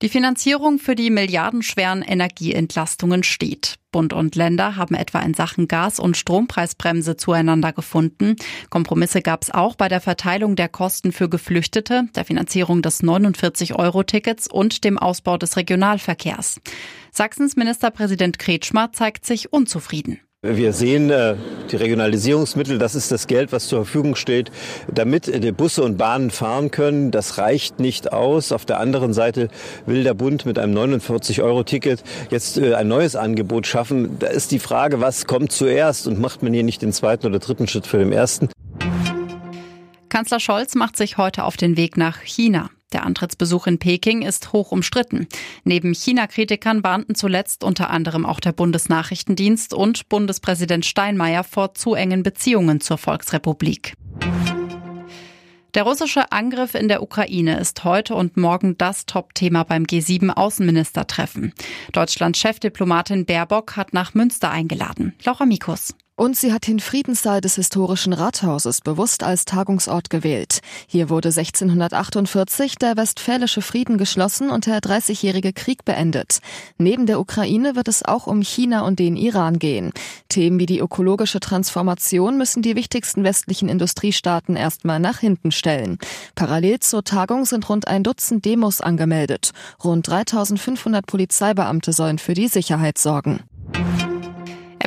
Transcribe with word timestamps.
Die 0.00 0.08
Finanzierung 0.08 0.78
für 0.78 0.94
die 0.94 1.10
milliardenschweren 1.10 2.02
Energieentlastungen 2.02 3.24
steht. 3.24 3.80
Bund 3.90 4.12
und 4.12 4.36
Länder 4.36 4.76
haben 4.76 4.94
etwa 4.94 5.18
in 5.18 5.34
Sachen 5.34 5.66
Gas- 5.66 5.98
und 5.98 6.16
Strompreisbremse 6.16 7.16
zueinander 7.16 7.72
gefunden. 7.72 8.36
Kompromisse 8.70 9.22
gab 9.22 9.42
es 9.42 9.50
auch 9.50 9.74
bei 9.74 9.88
der 9.88 10.00
Verteilung 10.00 10.54
der 10.54 10.68
Kosten 10.68 11.10
für 11.10 11.28
Geflüchtete, 11.28 12.04
der 12.14 12.24
Finanzierung 12.24 12.80
des 12.80 13.02
49-Euro-Tickets 13.02 14.46
und 14.46 14.84
dem 14.84 14.98
Ausbau 14.98 15.36
des 15.36 15.56
Regionalverkehrs. 15.56 16.60
Sachsens 17.10 17.56
Ministerpräsident 17.56 18.38
Kretschmer 18.38 18.92
zeigt 18.92 19.26
sich 19.26 19.52
unzufrieden. 19.52 20.20
Wir 20.42 20.72
sehen 20.72 21.10
äh, 21.10 21.34
die 21.72 21.76
Regionalisierungsmittel, 21.76 22.78
das 22.78 22.94
ist 22.94 23.10
das 23.10 23.26
Geld, 23.26 23.52
was 23.52 23.66
zur 23.68 23.84
Verfügung 23.84 24.16
steht, 24.16 24.50
damit 24.92 25.28
Busse 25.56 25.82
und 25.82 25.96
Bahnen 25.96 26.30
fahren 26.30 26.70
können. 26.70 27.10
Das 27.10 27.38
reicht 27.38 27.80
nicht 27.80 28.12
aus. 28.12 28.52
Auf 28.52 28.64
der 28.64 28.80
anderen 28.80 29.12
Seite 29.12 29.48
will 29.86 30.04
der 30.04 30.14
Bund 30.14 30.46
mit 30.46 30.58
einem 30.58 30.76
49-Euro-Ticket 30.76 32.02
jetzt 32.30 32.58
äh, 32.58 32.74
ein 32.74 32.88
neues 32.88 33.16
Angebot 33.16 33.66
schaffen. 33.66 34.18
Da 34.18 34.28
ist 34.28 34.50
die 34.50 34.58
Frage, 34.58 35.00
was 35.00 35.26
kommt 35.26 35.52
zuerst 35.52 36.06
und 36.06 36.18
macht 36.20 36.42
man 36.42 36.52
hier 36.52 36.64
nicht 36.64 36.82
den 36.82 36.92
zweiten 36.92 37.26
oder 37.26 37.38
dritten 37.38 37.66
Schritt 37.66 37.86
für 37.86 37.98
den 37.98 38.12
ersten? 38.12 38.48
Kanzler 40.08 40.40
Scholz 40.40 40.74
macht 40.74 40.96
sich 40.96 41.18
heute 41.18 41.44
auf 41.44 41.56
den 41.56 41.76
Weg 41.76 41.96
nach 41.96 42.20
China. 42.22 42.70
Der 42.92 43.04
Antrittsbesuch 43.04 43.66
in 43.66 43.78
Peking 43.78 44.22
ist 44.22 44.52
hoch 44.54 44.72
umstritten. 44.72 45.26
Neben 45.64 45.92
China-Kritikern 45.92 46.82
warnten 46.82 47.14
zuletzt 47.14 47.62
unter 47.62 47.90
anderem 47.90 48.24
auch 48.24 48.40
der 48.40 48.52
Bundesnachrichtendienst 48.52 49.74
und 49.74 50.08
Bundespräsident 50.08 50.86
Steinmeier 50.86 51.44
vor 51.44 51.74
zu 51.74 51.94
engen 51.94 52.22
Beziehungen 52.22 52.80
zur 52.80 52.96
Volksrepublik. 52.96 53.94
Der 55.74 55.82
russische 55.82 56.32
Angriff 56.32 56.74
in 56.74 56.88
der 56.88 57.02
Ukraine 57.02 57.60
ist 57.60 57.84
heute 57.84 58.14
und 58.14 58.38
morgen 58.38 58.78
das 58.78 59.04
Top-Thema 59.04 59.64
beim 59.64 59.84
G7-Außenministertreffen. 59.84 61.52
Deutschlands 61.92 62.38
Chefdiplomatin 62.38 63.26
Baerbock 63.26 63.76
hat 63.76 63.92
nach 63.92 64.14
Münster 64.14 64.50
eingeladen. 64.50 65.14
Laura 65.24 65.44
Mikus. 65.44 65.94
Und 66.18 66.36
sie 66.36 66.52
hat 66.52 66.66
den 66.66 66.80
Friedenssaal 66.80 67.40
des 67.40 67.54
historischen 67.54 68.12
Rathauses 68.12 68.80
bewusst 68.80 69.22
als 69.22 69.44
Tagungsort 69.44 70.10
gewählt. 70.10 70.62
Hier 70.88 71.10
wurde 71.10 71.28
1648 71.28 72.74
der 72.74 72.96
Westfälische 72.96 73.62
Frieden 73.62 73.98
geschlossen 73.98 74.50
und 74.50 74.66
der 74.66 74.80
Dreißigjährige 74.80 75.52
Krieg 75.52 75.84
beendet. 75.84 76.40
Neben 76.76 77.06
der 77.06 77.20
Ukraine 77.20 77.76
wird 77.76 77.86
es 77.86 78.04
auch 78.04 78.26
um 78.26 78.42
China 78.42 78.80
und 78.80 78.98
den 78.98 79.14
Iran 79.14 79.60
gehen. 79.60 79.92
Themen 80.28 80.58
wie 80.58 80.66
die 80.66 80.80
ökologische 80.80 81.38
Transformation 81.38 82.36
müssen 82.36 82.62
die 82.62 82.74
wichtigsten 82.74 83.22
westlichen 83.22 83.68
Industriestaaten 83.68 84.56
erstmal 84.56 84.98
nach 84.98 85.20
hinten 85.20 85.52
stellen. 85.52 85.98
Parallel 86.34 86.80
zur 86.80 87.04
Tagung 87.04 87.44
sind 87.44 87.68
rund 87.68 87.86
ein 87.86 88.02
Dutzend 88.02 88.44
Demos 88.44 88.80
angemeldet. 88.80 89.52
Rund 89.84 90.08
3500 90.08 91.06
Polizeibeamte 91.06 91.92
sollen 91.92 92.18
für 92.18 92.34
die 92.34 92.48
Sicherheit 92.48 92.98
sorgen. 92.98 93.44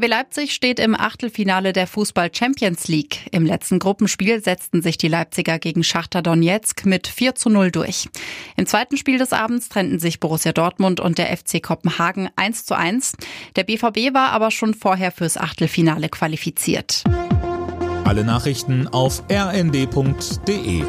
RB 0.00 0.08
Leipzig 0.08 0.52
steht 0.52 0.80
im 0.80 0.94
Achtelfinale 0.94 1.74
der 1.74 1.86
Fußball 1.86 2.30
Champions 2.34 2.88
League. 2.88 3.28
Im 3.32 3.44
letzten 3.44 3.78
Gruppenspiel 3.78 4.42
setzten 4.42 4.80
sich 4.80 4.96
die 4.96 5.08
Leipziger 5.08 5.58
gegen 5.58 5.84
Schachter 5.84 6.22
Donetsk 6.22 6.86
mit 6.86 7.06
4 7.06 7.34
zu 7.34 7.50
0 7.50 7.70
durch. 7.70 8.08
Im 8.56 8.64
zweiten 8.64 8.96
Spiel 8.96 9.18
des 9.18 9.34
Abends 9.34 9.68
trennten 9.68 9.98
sich 9.98 10.18
Borussia 10.18 10.52
Dortmund 10.52 11.00
und 11.00 11.18
der 11.18 11.36
FC 11.36 11.62
Kopenhagen 11.62 12.30
1 12.34 12.64
zu 12.64 12.74
1. 12.74 13.12
Der 13.56 13.64
BVB 13.64 14.14
war 14.14 14.30
aber 14.30 14.50
schon 14.50 14.72
vorher 14.72 15.12
fürs 15.12 15.36
Achtelfinale 15.36 16.08
qualifiziert. 16.08 17.04
Alle 18.04 18.24
Nachrichten 18.24 18.88
auf 18.88 19.22
rnd.de 19.30 20.82